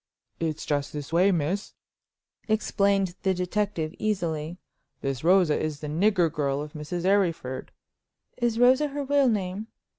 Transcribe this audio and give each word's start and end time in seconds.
"It's 0.39 0.65
just 0.65 0.91
this 0.93 1.13
way, 1.13 1.31
miss," 1.31 1.73
explained 2.47 3.13
the 3.21 3.35
detective, 3.35 3.93
easily. 3.99 4.57
"This 5.01 5.23
Rosa 5.23 5.63
is 5.63 5.81
the 5.81 5.87
nigger 5.87 6.33
girl 6.33 6.59
of 6.59 6.73
Mrs. 6.73 7.05
Arryford—" 7.05 7.67
"Is 8.37 8.57
Rosa 8.57 8.87
her 8.87 9.03
real 9.03 9.29
name?" 9.29 9.67